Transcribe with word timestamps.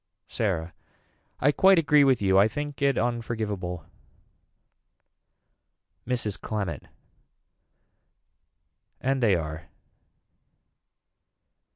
Sarah. 0.27 0.73
I 1.39 1.51
quite 1.51 1.77
agree 1.77 2.03
with 2.03 2.23
you 2.23 2.39
I 2.39 2.47
think 2.47 2.81
it 2.81 2.97
unforgiveable. 2.97 3.85
Mrs. 6.07 6.41
Clement. 6.41 6.87
And 8.99 9.21
they 9.21 9.35
are. 9.35 9.67